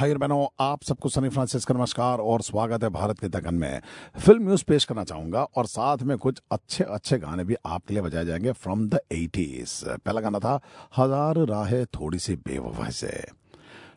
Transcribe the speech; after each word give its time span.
भाई 0.00 0.14
बहनों, 0.14 0.46
आप 0.60 0.82
सबको 0.82 1.08
सनी 1.08 1.28
फ्रांसिस 1.28 1.64
का 1.64 1.74
नमस्कार 1.74 2.18
और 2.20 2.42
स्वागत 2.42 2.84
है 2.84 2.88
भारत 2.90 3.18
के 3.20 3.28
दगन 3.28 3.54
में। 3.54 3.80
फ़िल्म 4.16 4.42
न्यूज़ 4.42 4.62
पेश 4.68 4.84
करना 4.84 5.02
चाहूँगा 5.04 5.42
और 5.42 5.66
साथ 5.66 6.02
में 6.02 6.16
कुछ 6.18 6.40
अच्छे 6.52 6.84
अच्छे 6.84 7.18
गाने 7.18 7.44
भी 7.44 7.56
आपके 7.66 7.94
लिए 7.94 8.02
बजाए 8.02 8.24
जाएँगे 8.24 8.52
फ्रॉम 8.52 8.88
द 8.88 9.00
एटीज 9.12 9.72
पहला 9.84 10.20
गाना 10.20 10.38
था, 10.38 10.54
हज़ार 10.96 11.38
राहे 11.48 11.84
थोड़ी 11.86 12.18
सी 12.18 12.36
बेवफा 12.38 12.88
से। 12.90 13.12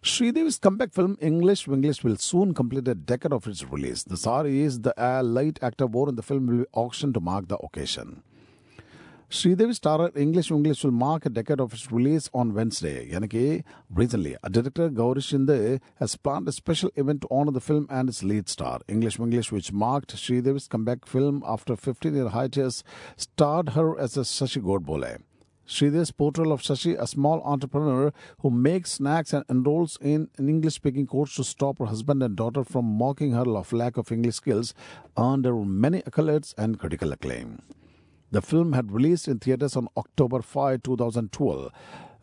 Sridevi 0.05 0.47
is 0.47 0.59
come 0.63 0.77
back 0.77 0.91
film 0.91 1.15
English 1.23 1.65
English 1.69 2.03
will 2.05 2.15
soon 2.17 2.51
complete 2.51 2.83
the 2.83 2.97
decade 3.09 3.33
of 3.33 3.49
its 3.49 3.63
release 3.73 4.05
the 4.11 4.15
sari 4.17 4.47
is 4.47 4.79
the 4.81 4.93
light 5.25 5.63
actor 5.63 5.85
bore 5.87 6.09
in 6.09 6.15
the 6.15 6.21
film 6.21 6.63
auction 6.77 7.11
to 7.11 7.19
mark 7.21 7.47
the 7.47 7.63
occasion 7.63 8.15
Sridevi 9.33 9.73
Star 9.73 10.11
English 10.15 10.51
English 10.51 10.83
will 10.83 10.91
mark 10.91 11.25
a 11.25 11.29
decade 11.29 11.59
of 11.59 11.73
its 11.73 11.91
release 11.91 12.29
on 12.35 12.53
Wednesday. 12.53 13.09
Yanaki, 13.09 13.63
recently, 13.89 14.35
director 14.51 14.89
Gauri 14.89 15.21
Shinde 15.21 15.81
has 15.95 16.15
planned 16.15 16.47
a 16.47 16.51
special 16.51 16.91
event 16.95 17.21
to 17.21 17.27
honor 17.31 17.51
the 17.51 17.59
film 17.59 17.87
and 17.89 18.09
its 18.09 18.21
lead 18.21 18.47
star. 18.47 18.81
English 18.87 19.17
English, 19.17 19.51
which 19.51 19.71
marked 19.73 20.15
Sridevi's 20.15 20.67
comeback 20.67 21.07
film 21.07 21.41
after 21.47 21.75
15 21.75 22.13
year 22.13 22.29
hiatus, 22.29 22.83
starred 23.17 23.69
her 23.69 23.99
as 23.99 24.15
a 24.17 24.19
Sashi 24.19 24.61
Godbole. 24.61 25.17
Sridevi's 25.67 26.11
portrayal 26.11 26.51
of 26.51 26.61
Sashi, 26.61 26.95
a 26.95 27.07
small 27.07 27.41
entrepreneur 27.41 28.13
who 28.41 28.51
makes 28.51 28.91
snacks 28.91 29.33
and 29.33 29.43
enrolls 29.49 29.97
in 29.99 30.29
an 30.37 30.47
English 30.47 30.75
speaking 30.75 31.07
course 31.07 31.33
to 31.37 31.43
stop 31.43 31.79
her 31.79 31.85
husband 31.85 32.21
and 32.21 32.35
daughter 32.35 32.63
from 32.63 32.85
mocking 32.85 33.31
her 33.31 33.49
of 33.57 33.73
lack 33.73 33.97
of 33.97 34.11
English 34.11 34.35
skills, 34.35 34.75
earned 35.17 35.45
her 35.45 35.55
many 35.65 36.03
accolades 36.03 36.53
and 36.55 36.77
critical 36.77 37.11
acclaim. 37.11 37.57
The 38.33 38.41
film 38.41 38.73
had 38.73 38.91
released 38.91 39.27
in 39.27 39.37
theaters 39.37 39.75
on 39.75 39.89
October 39.95 40.41
5, 40.41 40.81
2012. 40.81 41.71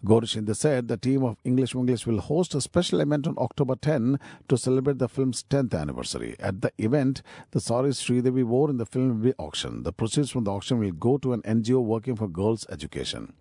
Gauri 0.05 0.27
Shinde 0.27 0.57
said 0.57 0.89
the 0.89 0.97
team 0.97 1.23
of 1.23 1.37
English 1.45 1.73
English 1.73 2.05
will 2.05 2.19
host 2.19 2.53
a 2.57 2.61
special 2.61 2.99
event 2.99 3.29
on 3.29 3.37
October 3.39 3.77
10 3.77 4.19
to 4.49 4.59
celebrate 4.59 4.99
the 4.99 5.09
film's 5.09 5.45
10th 5.45 5.73
anniversary. 5.73 6.35
At 6.41 6.63
the 6.63 6.73
event, 6.79 7.23
the 7.53 7.61
sarees 7.61 8.03
Sridevi 8.03 8.43
wore 8.43 8.71
in 8.71 8.79
the 8.79 8.87
film 8.87 9.21
will 9.21 9.31
be 9.31 9.35
auctioned. 9.39 9.85
The 9.85 9.93
proceeds 9.93 10.33
from 10.33 10.43
the 10.43 10.51
auction 10.51 10.81
will 10.81 10.91
go 10.91 11.17
to 11.19 11.33
an 11.33 11.43
NGO 11.43 11.81
working 11.81 12.17
for 12.17 12.27
girls' 12.27 12.67
education. 12.71 13.35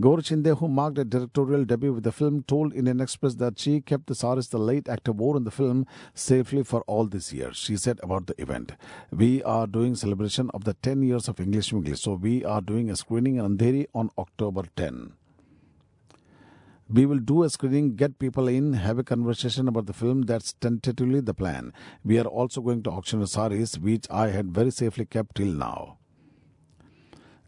Gauri 0.00 0.22
Shinde, 0.22 0.56
who 0.58 0.68
marked 0.68 0.96
a 0.96 1.04
directorial 1.04 1.66
debut 1.66 1.92
with 1.92 2.04
the 2.04 2.12
film, 2.12 2.42
told 2.44 2.72
Indian 2.72 2.98
Express 2.98 3.34
that 3.34 3.58
she 3.58 3.82
kept 3.82 4.06
the 4.06 4.14
saris 4.14 4.48
the 4.48 4.58
late 4.58 4.88
actor 4.88 5.12
wore 5.12 5.36
in 5.36 5.44
the 5.44 5.50
film 5.50 5.86
safely 6.14 6.62
for 6.62 6.80
all 6.82 7.06
these 7.06 7.32
years. 7.32 7.58
She 7.58 7.76
said 7.76 8.00
about 8.02 8.26
the 8.26 8.40
event, 8.40 8.72
"We 9.10 9.42
are 9.42 9.66
doing 9.66 9.94
celebration 9.94 10.48
of 10.54 10.64
the 10.64 10.74
10 10.74 11.02
years 11.02 11.28
of 11.28 11.40
English 11.40 11.74
English, 11.74 12.00
so 12.00 12.14
we 12.14 12.42
are 12.42 12.62
doing 12.62 12.88
a 12.88 12.96
screening 12.96 13.36
in 13.36 13.44
Andheri 13.44 13.86
on 13.94 14.08
October 14.16 14.64
10." 14.76 15.12
We 16.88 17.06
will 17.06 17.20
do 17.20 17.42
a 17.42 17.50
screening, 17.50 17.94
get 17.94 18.18
people 18.18 18.48
in, 18.48 18.72
have 18.72 18.98
a 18.98 19.04
conversation 19.04 19.68
about 19.68 19.86
the 19.86 19.92
film. 19.92 20.22
That's 20.22 20.54
tentatively 20.54 21.20
the 21.20 21.34
plan. 21.34 21.72
We 22.02 22.18
are 22.18 22.26
also 22.26 22.60
going 22.62 22.82
to 22.84 22.90
auction 22.90 23.20
the 23.20 23.26
saris, 23.26 23.78
which 23.78 24.06
I 24.10 24.28
had 24.28 24.54
very 24.54 24.70
safely 24.70 25.04
kept 25.04 25.36
till 25.36 25.52
now. 25.52 25.98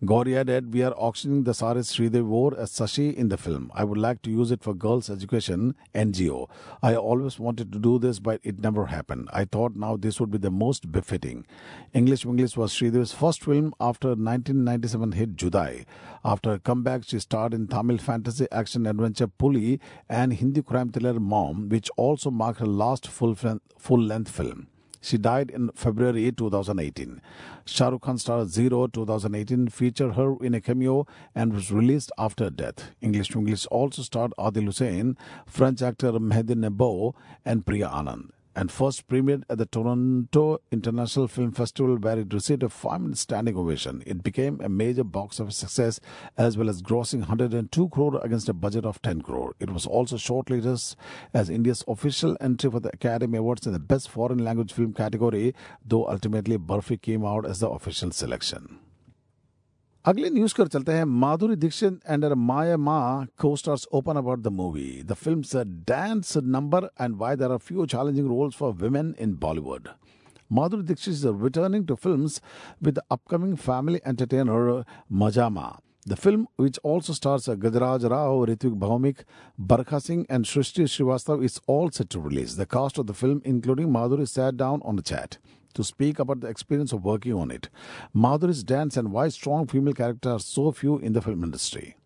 Gauri 0.03 0.37
added, 0.37 0.75
We 0.75 0.83
are 0.83 0.93
auctioning 0.97 1.45
the 1.45 1.55
saris 1.55 1.97
Sridevi 1.97 2.23
wore 2.25 2.59
as 2.59 2.73
Sashi 2.73 3.15
in 3.15 3.29
the 3.29 3.39
film. 3.39 3.71
I 3.75 3.85
would 3.85 3.97
like 3.97 4.21
to 4.23 4.31
use 4.31 4.51
it 4.51 4.63
for 4.63 4.75
girls' 4.75 5.09
education, 5.09 5.77
NGO. 5.95 6.51
I 6.83 6.95
always 6.97 7.39
wanted 7.39 7.73
to 7.73 7.79
do 7.79 7.99
this, 7.99 8.19
but 8.19 8.41
it 8.43 8.59
never 8.59 8.87
happened. 8.87 9.31
I 9.33 9.45
thought 9.45 9.77
now 9.77 9.97
this 9.97 10.21
would 10.21 10.31
be 10.31 10.37
the 10.39 10.51
most 10.51 10.91
befitting. 10.91 11.47
English 11.95 12.27
English 12.27 12.57
was 12.57 12.75
Sridevi's 12.75 13.13
first 13.13 13.45
film 13.45 13.73
after 13.81 14.09
1997 14.09 15.13
hit 15.13 15.37
Judai. 15.37 15.87
After 16.25 16.51
her 16.51 16.59
comeback, 16.59 17.05
she 17.05 17.21
starred 17.21 17.55
in 17.55 17.69
Tamil 17.69 17.99
fantasy 17.99 18.47
action 18.51 18.87
adventure 18.87 19.29
Puli 19.29 19.79
and 20.09 20.35
Hindi 20.35 20.63
crime 20.63 20.91
thriller 20.91 21.19
Mom, 21.21 21.69
which 21.69 21.89
also 21.97 22.31
marked 22.31 22.59
her 22.59 22.67
last 22.67 23.07
full 23.07 23.37
full 23.37 24.03
length 24.03 24.31
film. 24.31 24.67
She 25.05 25.19
died 25.19 25.51
in 25.51 25.69
February 25.75 26.33
2018. 26.33 27.21
Shah 27.67 27.89
Rukh 27.91 28.01
Khan 28.01 28.17
star 28.17 28.47
Zero 28.47 28.87
2018 28.87 29.69
featured 29.69 30.15
her 30.15 30.37
in 30.43 30.55
a 30.55 30.63
cameo 30.63 31.07
and 31.35 31.53
was 31.53 31.71
released 31.71 32.11
after 32.17 32.45
her 32.45 32.51
death. 32.51 32.93
English 33.03 33.29
to 33.29 33.39
English 33.41 33.67
also 33.67 34.01
starred 34.01 34.33
Adil 34.39 34.65
Hussain, 34.65 35.19
French 35.45 35.83
actor 35.83 36.13
Mehdi 36.13 36.55
Nebbou, 36.55 37.13
and 37.45 37.67
Priya 37.67 37.91
Anand. 37.91 38.31
And 38.57 38.71
first 38.71 39.09
premiered 39.09 39.43
at 39.51 39.59
the 39.59 39.67
Toronto 39.67 40.61
International 40.71 41.27
Film 41.27 41.51
Festival, 41.51 41.97
where 41.97 42.19
it 42.19 42.33
received 42.33 42.63
a 42.63 42.69
five-minute 42.69 43.19
standing 43.19 43.57
ovation. 43.57 44.03
It 44.07 44.23
became 44.23 44.61
a 44.61 44.69
major 44.69 45.03
box 45.03 45.41
office 45.41 45.57
success, 45.57 45.99
as 46.39 46.57
well 46.57 46.69
as 46.69 46.81
grossing 46.81 47.19
102 47.19 47.89
crore 47.89 48.21
against 48.23 48.49
a 48.49 48.55
budget 48.55 48.85
of 48.85 49.03
10 49.03 49.23
crore. 49.23 49.57
It 49.59 49.71
was 49.71 49.87
also 49.87 50.17
shortlisted 50.17 50.95
as 51.33 51.51
India's 51.51 51.83
official 51.89 52.37
entry 52.41 52.71
for 52.71 52.79
the 52.79 52.91
Academy 52.91 53.39
Awards 53.39 53.67
in 53.67 53.73
the 53.73 53.81
Best 53.81 54.09
Foreign 54.09 54.45
Language 54.45 54.73
Film 54.73 54.93
category, 54.93 55.55
though 55.85 56.07
ultimately 56.09 56.57
Barfi 56.57 57.01
came 57.01 57.25
out 57.25 57.45
as 57.45 57.59
the 57.59 57.69
official 57.69 58.13
selection. 58.13 58.79
अगले 60.07 60.29
news 60.31 60.53
कर 60.53 60.69
चलते 60.69 60.93
हैं 60.93 61.05
Madhuri 61.21 61.55
Dixit 61.57 62.01
and 62.07 62.25
माया 62.37 62.77
मा 62.77 62.97
co-stars 63.57 63.87
open 63.99 64.17
about 64.17 64.39
the 64.39 64.49
movie 64.53 65.03
the 65.09 65.15
film 65.21 65.63
dance 65.89 66.37
number 66.57 66.89
and 67.01 67.15
why 67.19 67.37
there 67.43 67.53
are 67.53 67.59
few 67.69 67.87
challenging 67.93 68.27
roles 68.29 68.57
for 68.57 68.73
women 68.83 69.15
in 69.21 69.35
Bollywood 69.47 69.89
Madhuri 70.57 70.85
Dixit 70.89 71.13
is 71.13 71.23
returning 71.45 71.85
to 71.87 71.95
films 72.01 72.35
with 72.89 72.97
the 72.97 73.03
upcoming 73.15 73.55
family 73.57 74.01
entertainer 74.11 74.85
Maja 75.09 75.47
Ma. 75.55 75.65
The 76.07 76.17
film, 76.17 76.47
which 76.57 76.79
also 76.91 77.15
stars 77.15 77.47
Gajraj 77.47 78.05
Rao, 78.11 78.45
Ritwik 78.51 78.79
Bhaumik, 78.79 79.25
Barkha 79.73 80.01
Singh, 80.03 80.27
and 80.29 80.45
Srishti 80.45 80.85
Srivastav, 80.85 81.43
is 81.43 81.59
all 81.67 81.91
set 81.91 82.11
to 82.11 82.21
release. 82.21 82.57
The 82.57 82.67
cast 82.67 82.99
of 82.99 83.07
the 83.07 83.15
film, 83.15 83.41
including 83.45 83.89
Madhuri, 83.89 84.29
sat 84.29 84.59
down 84.59 84.83
on 84.85 84.99
a 84.99 85.03
chat 85.03 85.39
to 85.75 85.85
speak 85.85 86.19
about 86.19 86.41
the 86.41 86.49
experience 86.49 86.93
of 86.93 87.05
working 87.05 87.35
on 87.35 87.51
it. 87.51 87.69
Madhuri's 88.15 88.65
dance 88.65 88.97
and 88.97 89.13
why 89.13 89.29
strong 89.29 89.67
female 89.67 89.95
characters 89.95 90.33
are 90.33 90.39
so 90.39 90.73
few 90.73 90.99
in 90.99 91.13
the 91.13 91.21
film 91.21 91.45
industry. 91.45 91.97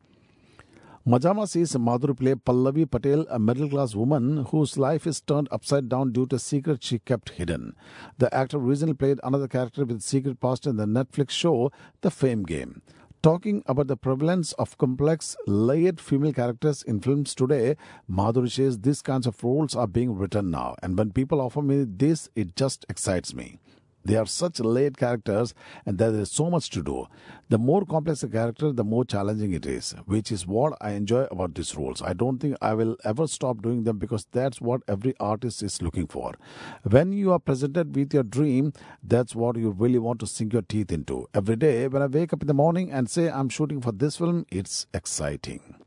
Maja 1.04 1.32
Ma 1.32 1.46
sees 1.46 1.72
Madhuri 1.72 2.18
play 2.18 2.34
Pallavi 2.34 2.90
Patel, 2.90 3.26
a 3.30 3.38
middle 3.38 3.70
class 3.70 3.94
woman 3.94 4.44
whose 4.50 4.76
life 4.76 5.06
is 5.06 5.22
turned 5.22 5.48
upside 5.50 5.88
down 5.88 6.12
due 6.12 6.26
to 6.26 6.36
a 6.36 6.38
secret 6.38 6.84
she 6.84 6.98
kept 6.98 7.30
hidden. 7.30 7.74
The 8.18 8.34
actor 8.34 8.58
recently 8.58 8.92
played 8.92 9.18
another 9.22 9.48
character 9.48 9.86
with 9.86 10.02
secret 10.02 10.38
past 10.38 10.66
in 10.66 10.76
the 10.76 10.84
Netflix 10.84 11.30
show 11.30 11.72
The 12.02 12.10
Fame 12.10 12.42
Game. 12.42 12.82
Talking 13.20 13.64
about 13.66 13.88
the 13.88 13.96
prevalence 13.96 14.52
of 14.52 14.78
complex, 14.78 15.36
layered 15.48 16.00
female 16.00 16.32
characters 16.32 16.84
in 16.84 17.00
films 17.00 17.34
today, 17.34 17.76
Madhuri 18.08 18.48
says 18.48 18.78
these 18.78 19.02
kinds 19.02 19.26
of 19.26 19.42
roles 19.42 19.74
are 19.74 19.88
being 19.88 20.16
written 20.16 20.52
now, 20.52 20.76
and 20.84 20.96
when 20.96 21.10
people 21.10 21.40
offer 21.40 21.60
me 21.60 21.84
this, 21.84 22.28
it 22.36 22.54
just 22.54 22.86
excites 22.88 23.34
me. 23.34 23.58
They 24.04 24.16
are 24.16 24.26
such 24.26 24.60
layered 24.60 24.96
characters, 24.96 25.54
and 25.84 25.98
there 25.98 26.14
is 26.14 26.30
so 26.30 26.50
much 26.50 26.70
to 26.70 26.82
do. 26.82 27.06
The 27.48 27.58
more 27.58 27.84
complex 27.84 28.20
the 28.20 28.28
character, 28.28 28.72
the 28.72 28.84
more 28.84 29.04
challenging 29.04 29.52
it 29.52 29.66
is, 29.66 29.94
which 30.06 30.32
is 30.32 30.46
what 30.46 30.76
I 30.80 30.92
enjoy 30.92 31.26
about 31.30 31.54
these 31.54 31.74
roles. 31.76 32.02
I 32.02 32.12
don't 32.12 32.38
think 32.38 32.56
I 32.60 32.74
will 32.74 32.96
ever 33.04 33.26
stop 33.26 33.62
doing 33.62 33.84
them 33.84 33.98
because 33.98 34.26
that's 34.32 34.60
what 34.60 34.82
every 34.88 35.14
artist 35.18 35.62
is 35.62 35.82
looking 35.82 36.06
for. 36.06 36.34
When 36.82 37.12
you 37.12 37.32
are 37.32 37.38
presented 37.38 37.94
with 37.94 38.14
your 38.14 38.22
dream, 38.22 38.72
that's 39.02 39.34
what 39.34 39.56
you 39.56 39.70
really 39.70 39.98
want 39.98 40.20
to 40.20 40.26
sink 40.26 40.52
your 40.52 40.62
teeth 40.62 40.92
into. 40.92 41.28
Every 41.34 41.56
day, 41.56 41.88
when 41.88 42.02
I 42.02 42.06
wake 42.06 42.32
up 42.32 42.42
in 42.42 42.48
the 42.48 42.54
morning 42.54 42.90
and 42.90 43.08
say 43.08 43.30
I'm 43.30 43.48
shooting 43.48 43.80
for 43.80 43.92
this 43.92 44.16
film, 44.16 44.46
it's 44.50 44.86
exciting. 44.92 45.77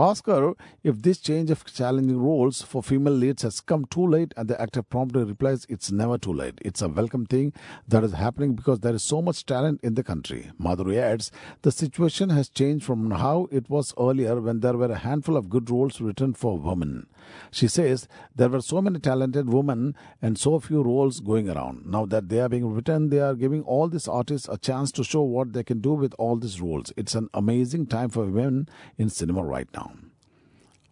Ask 0.00 0.24
her 0.28 0.54
if 0.82 1.02
this 1.02 1.18
change 1.18 1.50
of 1.50 1.62
challenging 1.66 2.18
roles 2.18 2.62
for 2.62 2.82
female 2.82 3.12
leads 3.12 3.42
has 3.42 3.60
come 3.60 3.84
too 3.84 4.06
late, 4.06 4.32
and 4.34 4.48
the 4.48 4.58
actor 4.58 4.82
promptly 4.82 5.24
replies, 5.24 5.66
It's 5.68 5.92
never 5.92 6.16
too 6.16 6.32
late. 6.32 6.58
It's 6.62 6.80
a 6.80 6.88
welcome 6.88 7.26
thing 7.26 7.52
that 7.86 8.02
is 8.02 8.14
happening 8.14 8.54
because 8.54 8.80
there 8.80 8.94
is 8.94 9.02
so 9.02 9.20
much 9.20 9.44
talent 9.44 9.78
in 9.82 9.96
the 9.96 10.02
country. 10.02 10.52
Madhuri 10.58 10.96
adds, 10.96 11.30
The 11.60 11.70
situation 11.70 12.30
has 12.30 12.48
changed 12.48 12.86
from 12.86 13.10
how 13.10 13.48
it 13.50 13.68
was 13.68 13.92
earlier 14.00 14.40
when 14.40 14.60
there 14.60 14.78
were 14.78 14.90
a 14.90 14.96
handful 14.96 15.36
of 15.36 15.50
good 15.50 15.68
roles 15.68 16.00
written 16.00 16.32
for 16.32 16.56
women. 16.56 17.06
She 17.50 17.68
says, 17.68 18.08
There 18.34 18.48
were 18.48 18.62
so 18.62 18.80
many 18.80 19.00
talented 19.00 19.52
women 19.52 19.94
and 20.22 20.38
so 20.38 20.58
few 20.60 20.82
roles 20.82 21.20
going 21.20 21.50
around. 21.50 21.84
Now 21.84 22.06
that 22.06 22.30
they 22.30 22.40
are 22.40 22.48
being 22.48 22.72
written, 22.72 23.10
they 23.10 23.20
are 23.20 23.34
giving 23.34 23.64
all 23.64 23.88
these 23.88 24.08
artists 24.08 24.48
a 24.48 24.56
chance 24.56 24.92
to 24.92 25.04
show 25.04 25.20
what 25.20 25.52
they 25.52 25.62
can 25.62 25.80
do 25.80 25.92
with 25.92 26.14
all 26.18 26.36
these 26.36 26.58
roles. 26.58 26.90
It's 26.96 27.14
an 27.14 27.28
amazing 27.34 27.88
time 27.88 28.08
for 28.08 28.24
women 28.24 28.66
in 28.96 29.10
cinema 29.10 29.44
right 29.44 29.68
now. 29.74 29.89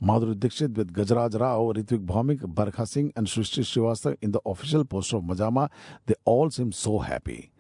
Madhuri 0.03 0.39
Dixit 0.39 0.77
with 0.77 0.93
Gajraj 0.93 1.41
Rao, 1.41 1.73
Ritvik 1.75 2.07
Bhaumik, 2.07 2.41
Barkha 2.55 2.87
Singh, 2.87 3.13
and 3.17 3.27
Shrishti 3.27 3.65
Srivastav 3.65 4.17
in 4.23 4.31
the 4.31 4.41
official 4.47 4.85
poster 4.85 5.17
of 5.17 5.25
Maja 5.25 5.51
Ma, 5.51 5.67
they 6.07 6.15
all 6.25 6.51
seem 6.51 6.71
so 6.71 7.01
happy. 7.01 7.51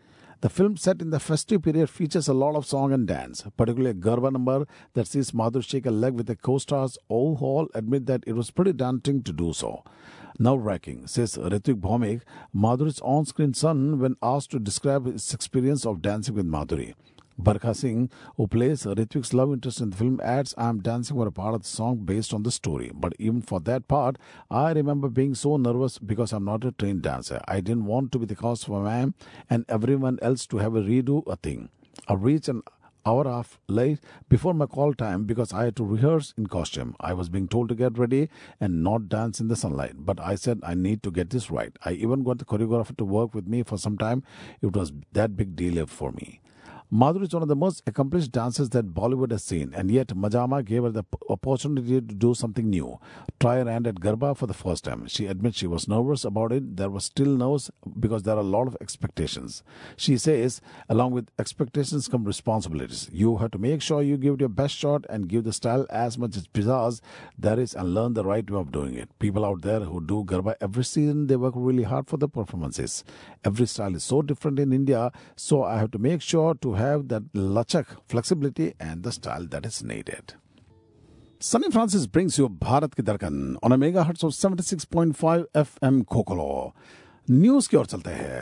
The 0.40 0.48
film 0.48 0.76
set 0.76 1.02
in 1.02 1.10
the 1.10 1.18
festive 1.18 1.62
period 1.62 1.90
features 1.90 2.28
a 2.28 2.32
lot 2.32 2.54
of 2.54 2.64
song 2.64 2.92
and 2.92 3.08
dance, 3.08 3.42
particularly 3.56 3.90
a 3.90 4.00
Garba 4.00 4.30
number 4.30 4.66
that 4.94 5.08
sees 5.08 5.32
Madhur 5.32 5.64
shake 5.64 5.84
a 5.84 5.90
leg 5.90 6.14
with 6.14 6.26
the 6.26 6.36
co-stars. 6.36 6.96
All 7.08 7.68
admit 7.74 8.06
that 8.06 8.22
it 8.24 8.34
was 8.34 8.52
pretty 8.52 8.72
daunting 8.72 9.24
to 9.24 9.32
do 9.32 9.52
so. 9.52 9.82
Nerve-wracking, 10.38 11.08
says 11.08 11.36
Ritvik 11.36 11.80
Bhaumik, 11.80 12.22
Madhuri's 12.54 13.00
on-screen 13.00 13.52
son 13.52 13.98
when 13.98 14.14
asked 14.22 14.52
to 14.52 14.60
describe 14.60 15.06
his 15.06 15.34
experience 15.34 15.84
of 15.84 16.02
dancing 16.02 16.36
with 16.36 16.46
Madhuri. 16.46 16.94
Barkha 17.40 17.74
Singh, 17.74 18.10
who 18.36 18.48
plays 18.48 18.82
Ritwik's 18.84 19.32
love 19.32 19.52
interest 19.52 19.80
in 19.80 19.90
the 19.90 19.96
film, 19.96 20.20
adds, 20.22 20.54
I'm 20.58 20.80
dancing 20.80 21.16
for 21.16 21.28
a 21.28 21.32
part 21.32 21.54
of 21.54 21.62
the 21.62 21.68
song 21.68 21.98
based 21.98 22.34
on 22.34 22.42
the 22.42 22.50
story. 22.50 22.90
But 22.92 23.14
even 23.18 23.42
for 23.42 23.60
that 23.60 23.86
part, 23.86 24.16
I 24.50 24.72
remember 24.72 25.08
being 25.08 25.36
so 25.36 25.56
nervous 25.56 25.98
because 25.98 26.32
I'm 26.32 26.44
not 26.44 26.64
a 26.64 26.72
trained 26.72 27.02
dancer. 27.02 27.40
I 27.46 27.60
didn't 27.60 27.84
want 27.84 28.10
to 28.12 28.18
be 28.18 28.26
the 28.26 28.34
cause 28.34 28.64
for 28.64 28.82
ma'am 28.82 29.14
and 29.48 29.64
everyone 29.68 30.18
else 30.20 30.46
to 30.48 30.58
have 30.58 30.74
a 30.74 30.82
redo 30.82 31.24
a 31.28 31.36
thing. 31.36 31.68
I 32.08 32.14
reached 32.14 32.48
an 32.48 32.62
hour 33.06 33.24
half 33.24 33.58
late 33.68 34.00
before 34.28 34.52
my 34.52 34.66
call 34.66 34.92
time 34.92 35.24
because 35.24 35.52
I 35.52 35.64
had 35.64 35.76
to 35.76 35.84
rehearse 35.84 36.34
in 36.36 36.48
costume. 36.48 36.96
I 37.00 37.12
was 37.12 37.28
being 37.28 37.46
told 37.48 37.68
to 37.68 37.74
get 37.74 37.98
ready 37.98 38.28
and 38.60 38.82
not 38.82 39.08
dance 39.08 39.40
in 39.40 39.46
the 39.46 39.56
sunlight. 39.56 39.94
But 39.98 40.20
I 40.20 40.34
said 40.34 40.60
I 40.62 40.74
need 40.74 41.02
to 41.04 41.10
get 41.12 41.30
this 41.30 41.50
right. 41.50 41.72
I 41.84 41.92
even 41.92 42.24
got 42.24 42.38
the 42.38 42.44
choreographer 42.44 42.96
to 42.96 43.04
work 43.04 43.34
with 43.34 43.46
me 43.46 43.62
for 43.62 43.78
some 43.78 43.96
time. 43.96 44.24
It 44.60 44.74
was 44.74 44.92
that 45.12 45.36
big 45.36 45.54
deal 45.54 45.86
for 45.86 46.10
me. 46.12 46.40
Madhuri 46.90 47.24
is 47.24 47.34
one 47.34 47.42
of 47.42 47.48
the 47.48 47.54
most 47.54 47.82
accomplished 47.86 48.32
dancers 48.32 48.70
that 48.70 48.94
Bollywood 48.94 49.30
has 49.30 49.44
seen, 49.44 49.74
and 49.74 49.90
yet 49.90 50.16
Maja 50.16 50.46
Ma 50.46 50.62
gave 50.62 50.84
her 50.84 50.90
the 50.90 51.04
opportunity 51.28 52.00
to 52.00 52.14
do 52.14 52.32
something 52.32 52.70
new. 52.70 52.98
Try 53.38 53.56
her 53.56 53.70
hand 53.70 53.86
at 53.86 53.96
Garba 53.96 54.34
for 54.34 54.46
the 54.46 54.54
first 54.54 54.84
time. 54.84 55.06
She 55.06 55.26
admits 55.26 55.58
she 55.58 55.66
was 55.66 55.86
nervous 55.86 56.24
about 56.24 56.50
it. 56.50 56.78
There 56.78 56.88
was 56.88 57.04
still 57.04 57.26
nerves 57.26 57.70
because 58.00 58.22
there 58.22 58.36
are 58.36 58.40
a 58.40 58.42
lot 58.42 58.68
of 58.68 58.76
expectations. 58.80 59.62
She 59.98 60.16
says, 60.16 60.62
along 60.88 61.10
with 61.10 61.28
expectations 61.38 62.08
come 62.08 62.24
responsibilities. 62.24 63.10
You 63.12 63.36
have 63.36 63.50
to 63.50 63.58
make 63.58 63.82
sure 63.82 64.00
you 64.00 64.16
give 64.16 64.40
your 64.40 64.48
best 64.48 64.74
shot 64.74 65.04
and 65.10 65.28
give 65.28 65.44
the 65.44 65.52
style 65.52 65.84
as 65.90 66.16
much 66.16 66.38
as 66.38 66.48
pizzazz 66.48 67.02
there 67.38 67.60
is 67.60 67.74
and 67.74 67.92
learn 67.92 68.14
the 68.14 68.24
right 68.24 68.50
way 68.50 68.58
of 68.58 68.72
doing 68.72 68.94
it. 68.94 69.10
People 69.18 69.44
out 69.44 69.60
there 69.60 69.80
who 69.80 70.00
do 70.00 70.24
Garba 70.24 70.54
every 70.62 70.84
season, 70.84 71.26
they 71.26 71.36
work 71.36 71.52
really 71.54 71.82
hard 71.82 72.08
for 72.08 72.16
the 72.16 72.30
performances. 72.30 73.04
Every 73.44 73.66
style 73.66 73.94
is 73.94 74.04
so 74.04 74.22
different 74.22 74.58
in 74.58 74.72
India, 74.72 75.12
so 75.36 75.64
I 75.64 75.76
have 75.76 75.90
to 75.90 75.98
make 75.98 76.22
sure 76.22 76.54
to 76.54 76.77
have 76.78 77.08
that 77.08 77.32
lachak, 77.34 77.96
flexibility, 78.08 78.74
and 78.80 79.02
the 79.02 79.12
style 79.12 79.46
that 79.54 79.66
is 79.66 79.82
needed. 79.82 80.34
Sunny 81.40 81.70
Francis 81.70 82.06
brings 82.06 82.38
you 82.38 82.48
Bharat 82.48 82.96
Ki 82.96 83.02
Dhadkan 83.02 83.58
on 83.62 83.72
a 83.72 83.78
megahertz 83.78 84.24
of 84.24 84.32
76.5 84.32 85.44
FM 85.64 86.04
Cocolo. 86.14 86.72
News 87.28 87.68
की 87.68 87.76
ओर 87.76 87.86
chalte 87.86 88.14
hai. 88.20 88.40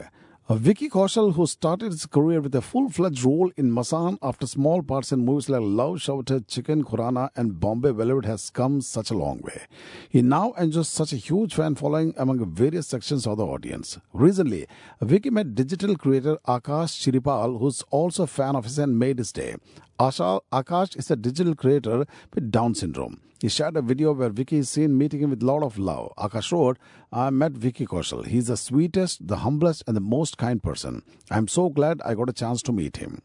Uh, 0.49 0.55
Vicky 0.55 0.89
Kaushal, 0.89 1.35
who 1.35 1.45
started 1.45 1.91
his 1.91 2.07
career 2.07 2.41
with 2.41 2.55
a 2.55 2.61
full-fledged 2.61 3.25
role 3.25 3.51
in 3.57 3.69
Masaan 3.69 4.17
after 4.23 4.47
small 4.47 4.81
parts 4.81 5.11
in 5.11 5.25
movies 5.25 5.49
like 5.49 5.61
Love 5.61 6.01
Shouted, 6.01 6.47
Chicken 6.47 6.85
Khurana 6.85 7.31
and 7.35 7.59
Bombay 7.59 7.91
Velvet 7.91 8.27
has 8.27 8.49
come 8.51 8.81
such 8.81 9.11
a 9.11 9.15
long 9.15 9.41
way. 9.41 9.63
He 10.09 10.23
now 10.23 10.53
enjoys 10.53 10.89
such 10.89 11.13
a 11.13 11.17
huge 11.17 11.57
fan 11.57 11.75
following 11.75 12.15
among 12.17 12.49
various 12.55 12.87
sections 12.87 13.27
of 13.27 13.39
the 13.39 13.45
audience. 13.45 13.99
Recently, 14.13 14.69
Vicky 15.01 15.31
met 15.31 15.57
digital 15.57 15.97
creator 15.97 16.39
Akash 16.47 16.95
Chiripal, 17.03 17.59
who's 17.59 17.83
also 17.91 18.23
a 18.23 18.29
fan 18.29 18.55
of 18.55 18.67
his 18.67 18.79
and 18.79 18.97
made 18.97 19.19
his 19.19 19.33
day. 19.33 19.57
Akash 19.99 20.97
is 20.97 21.11
a 21.11 21.17
digital 21.17 21.55
creator 21.55 22.07
with 22.35 22.51
Down 22.51 22.75
syndrome. 22.75 23.21
He 23.41 23.49
shared 23.49 23.77
a 23.77 23.83
video 23.83 24.13
where 24.13 24.31
Vicky 24.31 24.59
is 24.59 24.71
seen 24.71 24.97
meeting 24.97 25.21
him 25.21 25.31
with 25.31 25.43
a 25.43 25.47
lot 25.47 25.63
of 25.63 25.79
love. 25.79 26.13
Akash 26.19 26.53
wrote, 26.53 26.79
I 27.13 27.31
met 27.31 27.53
Vicky 27.53 27.87
Kaushal. 27.87 28.27
He's 28.27 28.47
the 28.47 28.57
sweetest, 28.57 29.27
the 29.27 29.37
humblest, 29.37 29.85
and 29.87 29.97
the 29.97 30.01
most 30.01 30.39
kind 30.39 30.63
person. 30.63 31.03
I'm 31.31 31.49
so 31.49 31.69
glad 31.69 32.01
I 32.03 32.15
got 32.15 32.31
a 32.31 32.33
chance 32.33 32.63
to 32.63 32.73
meet 32.73 32.97
him. 32.97 33.23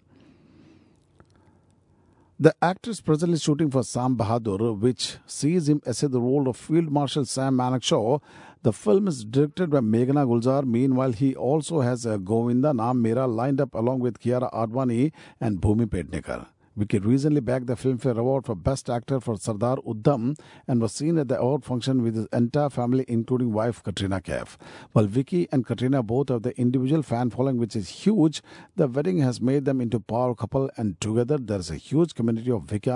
The 2.39 2.55
actor 2.61 2.89
is 2.89 3.01
presently 3.01 3.37
shooting 3.37 3.69
for 3.69 3.83
Sam 3.83 4.17
Bahadur, 4.17 4.77
which 4.79 5.17
sees 5.27 5.69
him 5.69 5.81
essay 5.85 6.07
the 6.07 6.19
role 6.19 6.49
of 6.49 6.57
Field 6.57 6.91
Marshal 6.91 7.23
Sam 7.23 7.55
Manekshaw. 7.55 8.19
The 8.63 8.73
film 8.73 9.07
is 9.07 9.23
directed 9.23 9.69
by 9.69 9.79
Meghna 9.79 10.25
Gulzar. 10.25 10.65
Meanwhile, 10.65 11.11
he 11.11 11.35
also 11.35 11.81
has 11.81 12.05
a 12.05 12.17
Govinda 12.17 12.69
Naam 12.69 12.99
Mera 12.99 13.27
lined 13.27 13.61
up 13.61 13.75
along 13.75 13.99
with 13.99 14.19
Kiara 14.19 14.51
Advani 14.51 15.11
and 15.39 15.61
Bhumi 15.61 15.85
Pednekar. 15.85 16.47
Vicky 16.77 16.99
recently 16.99 17.41
bagged 17.41 17.67
the 17.67 17.75
Filmfare 17.75 18.17
Award 18.17 18.45
for 18.45 18.55
Best 18.55 18.89
Actor 18.89 19.19
for 19.19 19.35
Sardar 19.35 19.75
Udham 19.85 20.39
and 20.69 20.81
was 20.81 20.93
seen 20.93 21.17
at 21.17 21.27
the 21.27 21.37
award 21.37 21.65
function 21.65 22.01
with 22.01 22.15
his 22.15 22.27
entire 22.31 22.69
family, 22.69 23.03
including 23.09 23.51
wife 23.51 23.83
Katrina 23.83 24.21
Kaif. 24.21 24.55
While 24.93 25.07
Vicky 25.07 25.49
and 25.51 25.65
Katrina 25.65 26.01
both 26.01 26.29
have 26.29 26.43
the 26.43 26.57
individual 26.57 27.03
fan 27.03 27.29
following, 27.29 27.57
which 27.57 27.75
is 27.75 27.89
huge, 27.89 28.41
the 28.77 28.87
wedding 28.87 29.17
has 29.17 29.41
made 29.41 29.65
them 29.65 29.81
into 29.81 29.99
power 29.99 30.33
couple, 30.33 30.71
and 30.77 30.99
together 31.01 31.37
there 31.37 31.59
is 31.59 31.69
a 31.69 31.75
huge 31.75 32.15
community 32.15 32.51
of 32.51 32.63
Vicky 32.63 32.91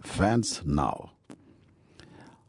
fans 0.00 0.62
now. 0.64 1.10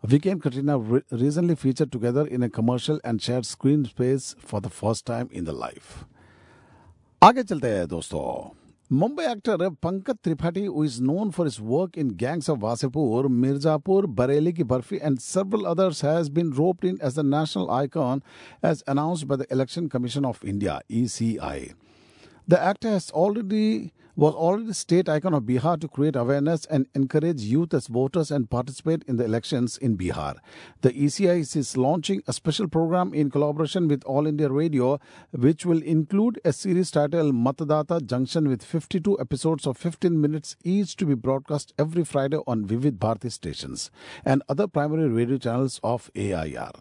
Vicky 0.04 0.30
and 0.30 0.42
Katrina 0.42 0.78
re- 0.78 1.02
recently 1.10 1.56
featured 1.56 1.92
together 1.92 2.28
in 2.28 2.44
a 2.44 2.50
commercial 2.50 3.00
and 3.04 3.20
shared 3.20 3.48
screen 3.48 3.86
space 3.86 4.36
for 4.38 4.62
the 4.62 4.70
first 4.70 5.06
time 5.08 5.30
in 5.32 5.46
their 5.46 5.56
life. 5.56 6.06
आगे 7.24 7.44
चलते 7.44 7.68
हैं 7.68 7.88
दोस्तों 7.88 8.63
Mumbai 8.94 9.26
actor 9.26 9.58
Pankaj 9.58 10.20
Tripathi, 10.22 10.66
who 10.66 10.84
is 10.84 11.02
known 11.02 11.32
for 11.32 11.46
his 11.46 11.60
work 11.60 11.98
in 11.98 12.10
Gangs 12.10 12.48
of 12.48 12.60
Wasseypur, 12.60 13.26
Mirzapur, 13.26 14.04
Bareilly 14.06 14.56
Ki 14.56 14.64
Barfi, 14.64 15.00
and 15.02 15.20
several 15.20 15.66
others, 15.66 16.02
has 16.02 16.30
been 16.30 16.52
roped 16.52 16.86
in 16.86 17.02
as 17.02 17.16
the 17.16 17.24
national 17.24 17.72
icon 17.72 18.22
as 18.62 18.84
announced 18.86 19.28
by 19.28 19.36
the 19.36 19.52
Election 19.52 19.90
Commission 19.90 20.24
of 20.24 20.44
India, 20.46 20.80
ECI. 20.92 21.74
The 22.48 22.62
actor 22.62 22.90
has 22.90 23.10
already 23.10 23.94
was 24.16 24.36
already 24.36 24.68
the 24.68 24.74
state 24.74 25.10
icon 25.10 25.34
of 25.34 25.44
Bihar 25.44 25.80
to 25.82 25.88
create 25.88 26.16
awareness 26.16 26.66
and 26.66 26.86
encourage 26.94 27.42
youth 27.42 27.74
as 27.74 27.88
voters 27.88 28.30
and 28.30 28.50
participate 28.50 29.04
in 29.08 29.18
the 29.18 29.26
elections 29.26 29.78
in 29.78 29.98
Bihar. 29.98 30.36
The 30.82 30.92
ECI 30.92 31.56
is 31.56 31.78
launching 31.78 32.22
a 32.28 32.34
special 32.34 32.68
program 32.68 33.14
in 33.14 33.32
collaboration 33.32 33.88
with 33.88 34.04
All 34.04 34.28
India 34.28 34.50
Radio, 34.50 35.00
which 35.32 35.66
will 35.66 35.82
include 35.82 36.40
a 36.46 36.54
series 36.54 36.92
titled 36.92 37.34
Matadata 37.34 38.06
Junction 38.06 38.48
with 38.48 38.64
52 38.64 39.20
episodes 39.20 39.66
of 39.66 39.78
15 39.78 40.20
minutes 40.22 40.56
each 40.64 40.96
to 40.98 41.06
be 41.06 41.16
broadcast 41.16 41.74
every 41.80 42.04
Friday 42.04 42.38
on 42.46 42.66
Vividh 42.66 43.00
Bharati 43.00 43.30
stations 43.30 43.90
and 44.24 44.44
other 44.48 44.68
primary 44.68 45.10
radio 45.10 45.38
channels 45.38 45.80
of 45.84 46.12
AIR. 46.16 46.72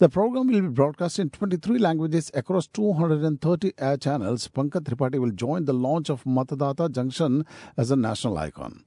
The 0.00 0.08
program 0.08 0.46
will 0.46 0.62
be 0.62 0.68
broadcast 0.68 1.18
in 1.18 1.28
23 1.28 1.78
languages 1.78 2.30
across 2.32 2.66
230 2.68 3.74
air 3.76 3.98
channels. 3.98 4.48
Pankaj 4.48 4.84
Tripathi 4.84 5.18
will 5.20 5.30
join 5.30 5.66
the 5.66 5.74
launch 5.74 6.08
of 6.08 6.24
Matadata 6.24 6.90
Junction 6.90 7.44
as 7.76 7.90
a 7.90 7.96
national 7.96 8.38
icon. 8.38 8.82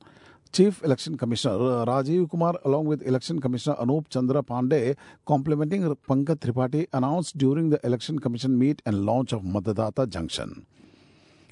Chief 0.51 0.83
Election 0.83 1.15
Commissioner 1.15 1.85
Rajiv 1.85 2.31
Kumar, 2.31 2.55
along 2.65 2.87
with 2.87 3.03
Election 3.03 3.39
Commissioner 3.39 3.75
Anup 3.75 4.09
Chandra 4.09 4.41
Pandey, 4.41 4.95
complimenting 5.27 5.83
Pankaj 5.83 6.37
Tripathi, 6.37 6.87
announced 6.93 7.37
during 7.37 7.69
the 7.69 7.79
Election 7.85 8.17
Commission 8.17 8.57
meet 8.57 8.81
and 8.83 9.05
launch 9.05 9.33
of 9.33 9.43
Matadata 9.43 10.09
Junction. 10.09 10.65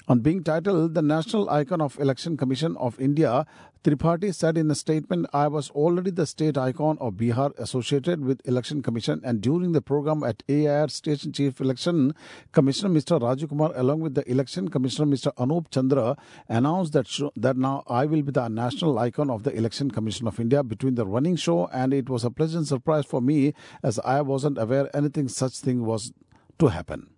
On 0.08 0.18
being 0.18 0.42
titled 0.42 0.94
the 0.94 1.02
National 1.02 1.48
Icon 1.48 1.80
of 1.80 1.96
Election 2.00 2.36
Commission 2.36 2.76
of 2.76 2.98
India, 3.00 3.46
Tripathi 3.84 4.34
said 4.34 4.58
in 4.58 4.68
a 4.68 4.74
statement, 4.74 5.26
I 5.32 5.46
was 5.46 5.70
already 5.70 6.10
the 6.10 6.26
state 6.26 6.58
icon 6.58 6.98
of 7.00 7.14
Bihar 7.14 7.56
associated 7.56 8.24
with 8.24 8.40
Election 8.44 8.82
Commission 8.82 9.20
and 9.22 9.40
during 9.40 9.70
the 9.72 9.80
program 9.80 10.24
at 10.24 10.42
AIR 10.48 10.88
Station 10.88 11.32
Chief 11.32 11.60
Election 11.60 12.14
Commissioner 12.50 12.90
Mr. 12.90 13.20
Raju 13.20 13.48
Kumar 13.48 13.72
along 13.76 14.00
with 14.00 14.14
the 14.14 14.28
Election 14.28 14.68
Commissioner 14.68 15.06
Mr. 15.06 15.32
Anup 15.36 15.70
Chandra 15.70 16.16
announced 16.48 16.92
that, 16.94 17.06
that 17.36 17.56
now 17.56 17.84
I 17.86 18.06
will 18.06 18.22
be 18.22 18.32
the 18.32 18.48
national 18.48 18.98
icon 18.98 19.30
of 19.30 19.44
the 19.44 19.54
Election 19.54 19.90
Commission 19.92 20.26
of 20.26 20.40
India 20.40 20.64
between 20.64 20.96
the 20.96 21.06
running 21.06 21.36
show 21.36 21.66
and 21.68 21.94
it 21.94 22.08
was 22.08 22.24
a 22.24 22.30
pleasant 22.30 22.66
surprise 22.66 23.06
for 23.06 23.22
me 23.22 23.54
as 23.84 24.00
I 24.00 24.20
wasn't 24.20 24.58
aware 24.58 24.94
anything 24.96 25.28
such 25.28 25.58
thing 25.58 25.84
was 25.84 26.12
to 26.58 26.68
happen. 26.68 27.08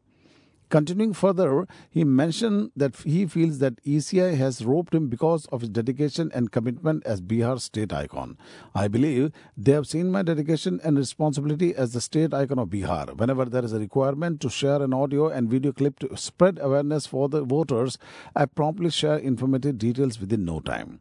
Continuing 0.71 1.13
further, 1.13 1.67
he 1.91 2.05
mentioned 2.05 2.71
that 2.75 2.97
he 2.97 3.27
feels 3.27 3.59
that 3.59 3.83
ECI 3.85 4.37
has 4.37 4.65
roped 4.65 4.95
him 4.95 5.09
because 5.09 5.47
of 5.47 5.61
his 5.61 5.71
dedication 5.71 6.31
and 6.35 6.51
commitment 6.51 7.05
as 7.07 7.21
Bihar 7.21 7.61
state 7.61 7.93
icon. 7.93 8.37
I 8.75 8.89
believe 8.89 9.33
they 9.57 9.73
have 9.73 9.87
seen 9.87 10.11
my 10.11 10.23
dedication 10.23 10.81
and 10.83 10.97
responsibility 10.97 11.75
as 11.75 11.93
the 11.93 12.01
state 12.01 12.35
icon 12.35 12.59
of 12.59 12.69
Bihar. 12.69 13.17
Whenever 13.17 13.45
there 13.45 13.65
is 13.65 13.73
a 13.73 13.79
requirement 13.79 14.41
to 14.41 14.51
share 14.51 14.83
an 14.83 14.93
audio 14.93 15.29
and 15.29 15.49
video 15.49 15.73
clip 15.73 15.99
to 16.01 16.17
spread 16.17 16.59
awareness 16.61 17.07
for 17.07 17.29
the 17.29 17.43
voters, 17.43 17.99
I 18.35 18.47
promptly 18.47 18.91
share 18.91 19.19
informative 19.19 19.79
details 19.79 20.19
within 20.21 20.45
no 20.45 20.61
time. 20.61 21.01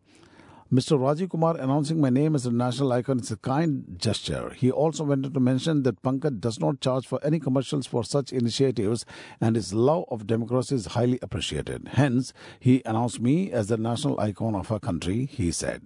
Mr. 0.74 0.98
Rajiv 0.98 1.30
Kumar 1.30 1.56
announcing 1.58 2.02
my 2.02 2.10
name 2.10 2.34
as 2.34 2.48
a 2.48 2.52
national 2.52 2.92
icon 2.94 3.20
is 3.20 3.30
a 3.30 3.38
kind 3.38 3.86
gesture. 3.96 4.50
He 4.58 4.72
also 4.72 5.04
wanted 5.04 5.32
to 5.36 5.40
mention 5.40 5.84
that 5.84 6.02
Pankaj 6.02 6.40
does 6.40 6.60
not 6.60 6.82
charge 6.82 7.06
for 7.06 7.24
any 7.24 7.40
commercials 7.40 7.86
for 7.86 8.04
such 8.04 8.34
initiatives 8.34 9.06
and 9.40 9.56
his 9.56 9.72
love 9.76 10.06
of 10.10 10.26
democracy 10.26 10.74
is 10.74 10.88
highly 10.88 11.20
appreciated. 11.22 11.90
Hence, 11.90 12.34
he 12.60 12.82
announced 12.86 13.22
me 13.22 13.52
as 13.52 13.68
the 13.68 13.78
national 13.78 14.20
icon 14.20 14.56
of 14.56 14.72
our 14.72 14.80
country, 14.80 15.28
he 15.28 15.52
said. 15.52 15.84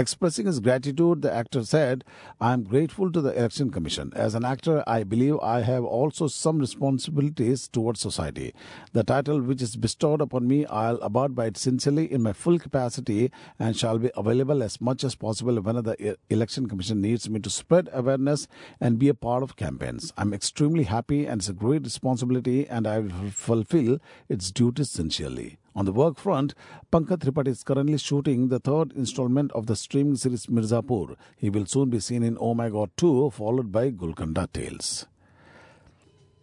Expressing 0.00 0.46
his 0.46 0.60
gratitude, 0.60 1.22
the 1.22 1.34
actor 1.34 1.64
said, 1.64 2.04
I 2.40 2.52
am 2.52 2.62
grateful 2.62 3.10
to 3.10 3.20
the 3.20 3.36
Election 3.36 3.72
Commission. 3.72 4.12
As 4.14 4.36
an 4.36 4.44
actor, 4.44 4.84
I 4.86 5.02
believe 5.02 5.40
I 5.40 5.62
have 5.62 5.82
also 5.82 6.28
some 6.28 6.60
responsibilities 6.60 7.66
towards 7.66 7.98
society. 7.98 8.54
The 8.92 9.02
title 9.02 9.40
which 9.40 9.60
is 9.60 9.74
bestowed 9.74 10.20
upon 10.20 10.46
me, 10.46 10.66
I'll 10.66 10.98
abide 10.98 11.34
by 11.34 11.46
it 11.46 11.56
sincerely 11.56 12.12
in 12.12 12.22
my 12.22 12.32
full 12.32 12.60
capacity 12.60 13.32
and 13.58 13.76
shall 13.76 13.98
be 13.98 14.12
available 14.16 14.62
as 14.62 14.80
much 14.80 15.02
as 15.02 15.16
possible 15.16 15.60
whenever 15.60 15.82
the 15.82 16.16
Election 16.30 16.68
Commission 16.68 17.00
needs 17.00 17.28
me 17.28 17.40
to 17.40 17.50
spread 17.50 17.88
awareness 17.92 18.46
and 18.80 19.00
be 19.00 19.08
a 19.08 19.14
part 19.14 19.42
of 19.42 19.56
campaigns. 19.56 20.12
I'm 20.16 20.32
extremely 20.32 20.84
happy 20.84 21.26
and 21.26 21.40
it's 21.40 21.48
a 21.48 21.52
great 21.52 21.82
responsibility 21.82 22.68
and 22.68 22.86
I 22.86 23.00
will 23.00 23.30
fulfill 23.32 23.98
its 24.28 24.52
duties 24.52 24.90
sincerely. 24.90 25.58
On 25.78 25.84
the 25.84 25.92
work 25.92 26.18
front, 26.18 26.54
Pankaj 26.92 27.18
Tripathi 27.18 27.50
is 27.50 27.62
currently 27.62 27.98
shooting 27.98 28.48
the 28.48 28.58
third 28.58 28.90
installment 28.94 29.52
of 29.52 29.66
the 29.66 29.76
streaming 29.76 30.16
series 30.16 30.46
Mirzapur. 30.46 31.14
He 31.36 31.50
will 31.50 31.66
soon 31.66 31.88
be 31.88 32.00
seen 32.00 32.24
in 32.24 32.36
Oh 32.40 32.52
My 32.52 32.68
God 32.68 32.90
2, 32.96 33.30
followed 33.30 33.70
by 33.70 33.92
Gulkanda 33.92 34.52
Tales. 34.52 35.06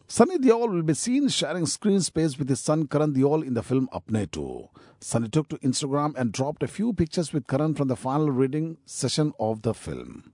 Sunny 0.07 0.37
Deol 0.37 0.71
will 0.71 0.83
be 0.83 0.93
seen 0.93 1.27
sharing 1.27 1.65
screen 1.65 1.99
space 1.99 2.39
with 2.39 2.47
his 2.47 2.61
son 2.61 2.87
Karan 2.87 3.13
Deol 3.13 3.45
in 3.45 3.55
the 3.55 3.61
film 3.61 3.89
Apne 3.91 4.31
2. 4.31 4.69
Sunny 5.01 5.27
took 5.27 5.49
to 5.49 5.57
Instagram 5.57 6.15
and 6.15 6.31
dropped 6.31 6.63
a 6.63 6.67
few 6.69 6.93
pictures 6.93 7.33
with 7.33 7.45
Karan 7.45 7.75
from 7.75 7.89
the 7.89 7.97
final 7.97 8.31
reading 8.31 8.77
session 8.85 9.33
of 9.37 9.63
the 9.63 9.73
film. 9.73 10.31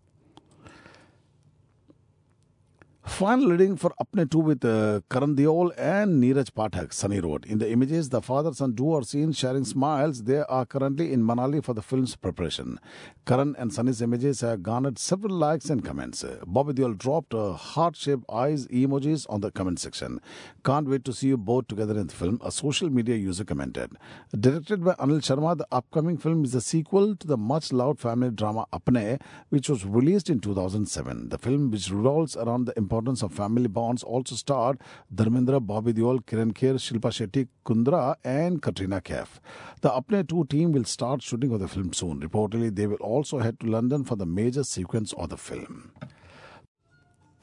Final 3.03 3.49
reading 3.49 3.77
for 3.77 3.91
Apne 3.99 4.29
2 4.29 4.37
with 4.37 4.63
uh, 4.63 5.01
Karan 5.09 5.35
Deol 5.35 5.71
and 5.75 6.23
Neeraj 6.23 6.51
Pathak, 6.51 6.93
Sunny 6.93 7.19
wrote. 7.19 7.45
In 7.47 7.57
the 7.57 7.67
images, 7.67 8.09
the 8.09 8.21
father 8.21 8.51
and 8.63 8.75
duo 8.75 8.99
are 8.99 9.03
seen 9.03 9.31
sharing 9.31 9.65
smiles. 9.65 10.23
They 10.23 10.37
are 10.37 10.67
currently 10.67 11.11
in 11.11 11.23
Manali 11.23 11.63
for 11.63 11.73
the 11.73 11.81
film's 11.81 12.15
preparation. 12.15 12.79
Karan 13.25 13.55
and 13.57 13.73
Sunny's 13.73 14.03
images 14.03 14.41
have 14.41 14.61
garnered 14.61 14.99
several 14.99 15.33
likes 15.33 15.71
and 15.71 15.83
comments. 15.83 16.23
Bobby 16.45 16.73
Deol 16.73 16.95
dropped 16.95 17.33
uh, 17.33 17.53
heart-shaped 17.53 18.23
eyes 18.31 18.67
emojis 18.67 19.25
on 19.31 19.41
the 19.41 19.49
comment 19.49 19.79
section. 19.79 20.21
Can't 20.63 20.87
wait 20.87 21.03
to 21.05 21.13
see 21.13 21.29
you 21.29 21.37
both 21.37 21.67
together 21.67 21.97
in 21.97 22.05
the 22.05 22.13
film, 22.13 22.39
a 22.45 22.51
social 22.51 22.91
media 22.91 23.15
user 23.15 23.43
commented. 23.43 23.93
Directed 24.39 24.83
by 24.83 24.93
Anil 24.93 25.21
Sharma, 25.21 25.57
the 25.57 25.67
upcoming 25.71 26.19
film 26.19 26.43
is 26.43 26.53
a 26.53 26.61
sequel 26.61 27.15
to 27.15 27.25
the 27.25 27.37
much-loved 27.37 27.99
family 27.99 28.29
drama 28.29 28.67
Apne, 28.71 29.19
which 29.49 29.69
was 29.69 29.85
released 29.85 30.29
in 30.29 30.39
2007. 30.39 31.29
The 31.29 31.39
film, 31.39 31.71
which 31.71 31.89
revolves 31.89 32.37
around 32.37 32.65
the 32.65 32.77
importance 32.91 33.23
of 33.23 33.33
family 33.33 33.67
bonds, 33.67 34.03
also 34.03 34.35
starred 34.35 34.79
Dharmendra, 35.13 35.65
Bobby 35.65 35.93
Deol, 35.93 36.23
Kiran 36.25 36.51
Kher, 36.53 36.75
Shilpa 36.75 37.11
Shetty, 37.11 37.47
Kundra, 37.65 38.15
and 38.23 38.61
Katrina 38.61 38.99
Kaif. 38.99 39.39
The 39.81 39.89
Apne 39.89 40.27
2 40.27 40.45
team 40.45 40.71
will 40.73 40.83
start 40.83 41.21
shooting 41.21 41.53
of 41.53 41.59
the 41.61 41.67
film 41.67 41.93
soon. 41.93 42.19
Reportedly, 42.19 42.75
they 42.75 42.87
will 42.87 42.97
also 42.97 43.39
head 43.39 43.59
to 43.61 43.67
London 43.67 44.03
for 44.03 44.17
the 44.17 44.25
major 44.25 44.63
sequence 44.63 45.13
of 45.13 45.29
the 45.29 45.37
film. 45.37 45.91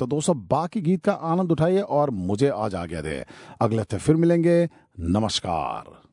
तो 0.01 0.07
दोस्तों 0.07 0.35
बाकी 0.49 0.81
गीत 0.81 1.03
का 1.05 1.13
आनंद 1.13 1.53
उठाइए 1.53 1.81
और 1.99 2.11
मुझे 2.11 2.49
आज 2.49 2.75
आ 2.75 2.85
गया 2.87 3.01
दे 3.03 3.15
अगले 3.61 3.81
हफ़्ते 3.81 3.99
फिर 3.99 4.17
मिलेंगे 4.17 4.55
नमस्कार 5.17 6.08